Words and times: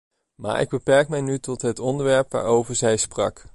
Maar 0.35 0.59
ik 0.61 0.69
beperk 0.69 1.09
mij 1.09 1.21
nu 1.21 1.39
tot 1.39 1.61
het 1.61 1.79
onderwerp 1.79 2.31
waarover 2.31 2.75
zij 2.75 2.97
sprak. 2.97 3.45